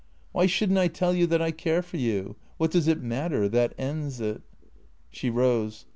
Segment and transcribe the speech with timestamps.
[0.31, 2.35] "Why should n't I tell you that I care for you?
[2.57, 3.47] What does it matter?
[3.47, 4.41] That ends it."
[5.11, 5.85] She rose.